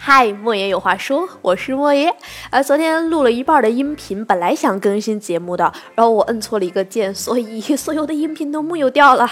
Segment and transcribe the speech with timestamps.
[0.00, 2.14] 嗨，莫言有话说，我是莫言。
[2.50, 9.28] 哎，昨天录了一半的音频，本来想更新节目的，然后我摁错了一个键，所以 所有的音频都木有掉了，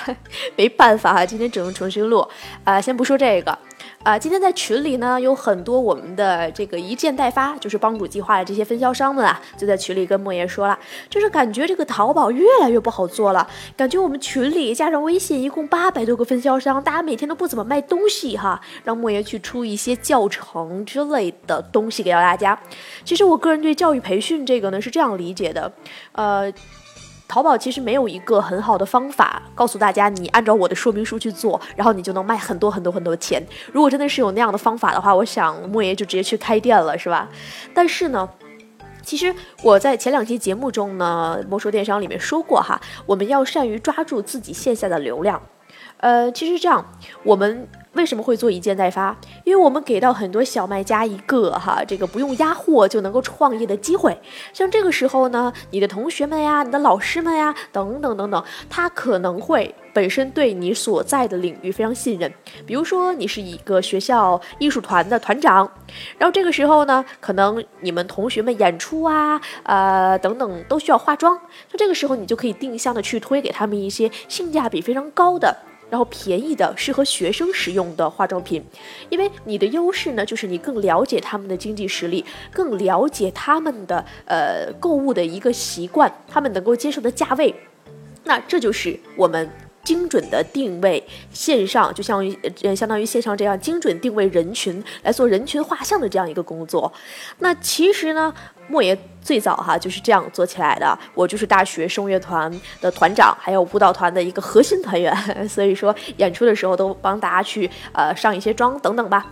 [0.56, 2.26] 没办法，今天只能重新录。
[2.64, 3.56] 啊，先不说这个。
[4.06, 10.78] 啊，今天在群里呢，有很多我们的这个一件代发，就是帮主计划的这些分销商们啊，就在群里跟莫言说了，
[11.10, 13.44] 就是感觉这个淘宝越来越不好做了，
[13.76, 22.56] 感觉我们群里加上微信，一共八百多个分销商，大家每天都不怎么卖东西哈，让莫言去出一些教程之类的东西给到大家。
[23.04, 25.72] 其实我个人对教育培训这个呢是这样理解的，
[26.12, 26.52] 呃。
[27.28, 33.42] 淘宝其实没有一个很好的方法告诉大家，你按照我的说明书去做，然后你就能卖很多很多很多钱。
[33.72, 37.28] 如果真的是有那样的方法的话，我想莫爷就直接去开店了，是吧？
[37.74, 38.28] 但是呢，
[39.02, 45.42] 其实我在前两期节目中呢，魔兽电商里面说过哈，我们要善于抓住自己线下的流量。
[45.98, 46.84] 呃，其实这样，
[47.24, 47.68] 我们。
[47.96, 49.16] 为什么会做一件代发？
[49.44, 54.16] 因为我们给到很多小卖家一个哈，这个不用压货就能够创业的机会。
[54.52, 62.32] 像这个时候呢，你的同学们呀，你的老师们呀，等等等等，他可能会本身对你所在的领域非常信任。
[62.66, 65.68] 比如说，你是一个学校艺术团的团长，
[66.18, 71.38] 然后这个时候呢，可能你们同学们演出啊，呃等等都需要化妆，
[71.72, 75.56] 那这个时候你就可以定向的去推给他们一些性价比非常高的。
[75.90, 78.64] 然后便宜的适合学生使用的化妆品，
[79.08, 87.54] 因为你的优势呢，就是你更了解他们的经济实力，更了解他们的呃购物的一个习惯，他们能够接受的价位，
[88.24, 89.50] 那这就是我们。
[89.86, 96.92] 精准的定位线上，就像于呃相当于线上这样精准定位人群来做人群画像的这样一个工作。
[97.38, 98.34] 那其实呢，
[98.66, 100.96] 莫言最早哈就是这样做起来的。
[101.12, 102.48] 我就是大学声乐团
[102.80, 105.12] 的团长，还有舞蹈团的一个核心团员，
[105.48, 109.26] 所以说演出的时候都帮大家去呃上一些妆等等吧。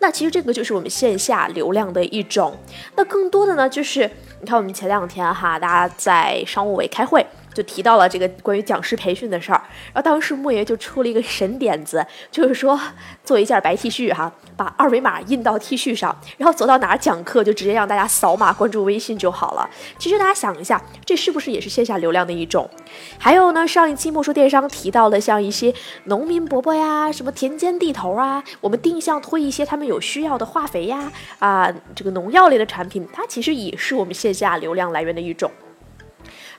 [0.00, 2.54] 那其实这个就是我们线下流量的一种。
[2.96, 7.24] 那更多的呢，就是你看我们前两天哈，大家在商务委开会。
[7.52, 9.60] 就提到了这个关于讲师培训的事儿，
[9.92, 12.80] 然后当时莫爷就出了一个神点子，就是说
[13.24, 19.70] 做一件白 T 恤哈，把二维码印到 T 恤上，然后走到哪儿讲课就直接让大家扫码关注微信就就好了。
[19.96, 22.68] 其实大家想一下，这是不是也是线下流量的一种？
[23.16, 25.72] 还有呢，上一期莫说电商提到的像一些
[26.04, 35.48] 农民伯伯呀，什么田间地头啊，我们定向推一些他们有需要的化肥呀，啊，这个农药类的产品，它其实也是我们线下流量来源的一种。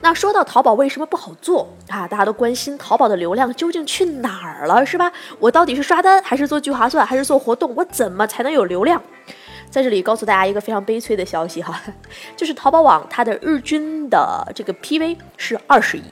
[0.04, 2.08] 那说到淘宝为什么不好做啊？
[2.08, 5.12] 大家都关心淘宝的流量究竟去哪儿了，是吧？
[5.40, 7.76] 我到底是刷单还是做聚划算还是做活动？
[7.76, 9.02] 我怎么才能有流量？
[9.72, 11.82] 在这里告诉大家一个非常悲催的消息哈，
[12.38, 16.04] 就是淘宝网它的日均的这个 PV 是二十亿，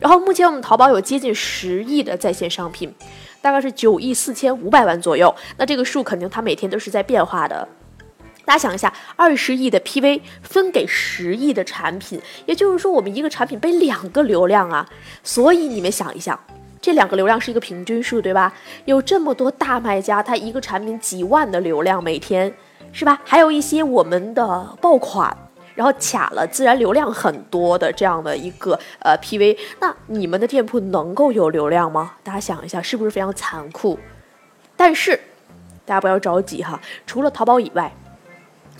[0.00, 2.92] 然后目前我们淘宝有接近十亿的在线商品，
[3.40, 5.34] 大概是九亿四千五百万左右。
[5.56, 7.66] 那这个数肯定它每天都是在变化的。
[8.44, 14.88] 大家想一下，二十亿的 PV 分给十亿的产品，也就是说，我们一个产品背两个流量啊。
[15.22, 16.38] 所以你们想一想，
[16.80, 18.54] 这两个流量是一个平均数，对吧？
[18.86, 22.50] 有这么多大卖家，他一个产品几万的流量每天，
[22.98, 23.20] 是吧？
[23.24, 25.32] 还有一些我们的爆款，
[25.76, 32.14] 然后卡了自然流量很多的这样的一个呃 PV，那你们的店铺能够有流量吗？
[32.24, 33.96] 大家想一下，是不是非常残酷？
[34.76, 35.16] 但是
[35.86, 37.92] 大家不要着急哈，除了淘宝以外。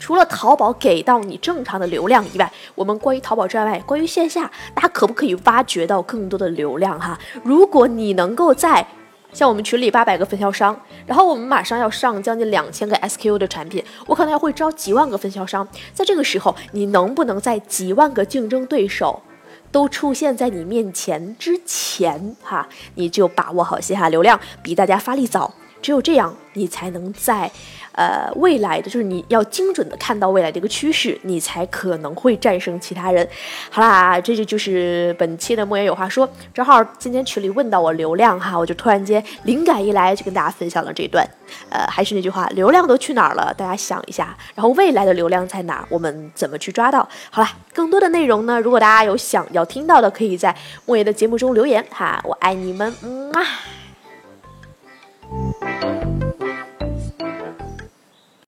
[0.00, 7.16] 除了淘宝给到你正常的流量以外，我们关于淘宝之外，关于线下，大家可不可以挖掘到更多的流量哈？
[7.44, 8.84] 如果你能够在
[9.32, 19.22] 像我们群里八百个分销商，然后我们马上要上将近两千个 SKU 的产品，我可能要会招几万个分销商，在这个时候，你能不能在几万个竞争对手
[19.70, 27.50] 都出现在你面前之前哈，你就把握好线下流量，比大家发力早，只有这样，你才能在。
[27.92, 33.28] 呃，未来的就是你要精准的看到未来的一个趋势，你才可能会战胜其他人。
[33.70, 36.28] 好啦，这就就是本期的莫言有话说。
[36.54, 41.28] 正好今天群里问到我流量哈，我就突然间灵感一来，就跟大家分享了这段。
[41.70, 43.52] 呃，还是那句话，流量都去哪儿了？
[43.58, 44.36] 大家想一下。
[44.54, 45.84] 然后未来的流量在哪？
[45.88, 47.08] 我们怎么去抓到？
[47.30, 50.54] 好了，更多的内容呢，如果大家有想要听到的，可以在
[50.86, 52.22] 莫言的节目中留言哈。
[52.22, 53.42] 我爱你们，嗯啊。